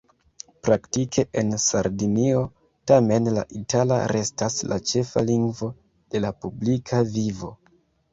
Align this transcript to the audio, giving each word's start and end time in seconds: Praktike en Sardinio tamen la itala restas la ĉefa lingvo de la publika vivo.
Praktike 0.67 1.23
en 1.41 1.51
Sardinio 1.63 2.39
tamen 2.91 3.29
la 3.35 3.43
itala 3.59 3.99
restas 4.13 4.57
la 4.71 4.79
ĉefa 4.93 5.23
lingvo 5.27 5.69
de 6.17 6.23
la 6.25 6.33
publika 6.47 7.03
vivo. 7.19 7.53